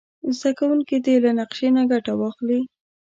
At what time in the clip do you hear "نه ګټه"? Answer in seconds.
1.77-2.13